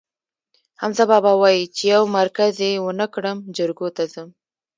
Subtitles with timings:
[0.81, 4.29] حمزه بابا وایي: چې یو مرگز یې ونه کړم، جرګو ته ځم.